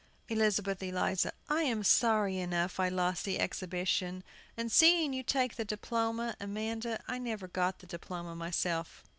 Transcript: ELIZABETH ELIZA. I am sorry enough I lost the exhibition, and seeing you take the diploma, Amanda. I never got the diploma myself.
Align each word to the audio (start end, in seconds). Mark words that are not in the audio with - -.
ELIZABETH 0.29 0.81
ELIZA. 0.81 1.31
I 1.47 1.61
am 1.61 1.83
sorry 1.83 2.37
enough 2.37 2.79
I 2.79 2.89
lost 2.89 3.23
the 3.23 3.37
exhibition, 3.39 4.23
and 4.57 4.71
seeing 4.71 5.13
you 5.13 5.21
take 5.21 5.57
the 5.57 5.63
diploma, 5.63 6.35
Amanda. 6.39 7.03
I 7.07 7.19
never 7.19 7.47
got 7.47 7.77
the 7.77 7.85
diploma 7.85 8.35
myself. 8.35 9.03